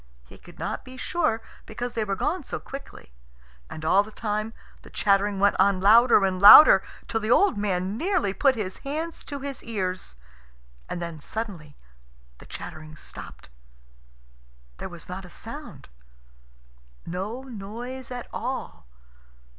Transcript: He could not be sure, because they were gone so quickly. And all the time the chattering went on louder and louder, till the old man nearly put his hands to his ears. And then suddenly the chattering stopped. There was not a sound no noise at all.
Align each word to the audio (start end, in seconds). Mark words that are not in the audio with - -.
He 0.25 0.39
could 0.39 0.57
not 0.57 0.83
be 0.83 0.97
sure, 0.97 1.43
because 1.67 1.93
they 1.93 2.03
were 2.03 2.15
gone 2.15 2.43
so 2.43 2.59
quickly. 2.59 3.11
And 3.69 3.85
all 3.85 4.01
the 4.01 4.09
time 4.11 4.51
the 4.81 4.89
chattering 4.89 5.39
went 5.39 5.55
on 5.59 5.79
louder 5.79 6.25
and 6.25 6.41
louder, 6.41 6.81
till 7.07 7.19
the 7.19 7.29
old 7.29 7.55
man 7.55 7.97
nearly 7.97 8.33
put 8.33 8.55
his 8.55 8.77
hands 8.79 9.23
to 9.25 9.41
his 9.41 9.63
ears. 9.63 10.17
And 10.89 11.03
then 11.03 11.19
suddenly 11.19 11.77
the 12.39 12.47
chattering 12.47 12.95
stopped. 12.95 13.51
There 14.79 14.89
was 14.89 15.07
not 15.07 15.23
a 15.23 15.29
sound 15.29 15.87
no 17.05 17.43
noise 17.43 18.09
at 18.09 18.25
all. 18.33 18.87